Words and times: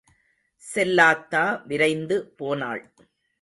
செல்லாத்தா 0.63 1.43
விரைந்து 1.67 2.17
போனாள். 2.37 2.83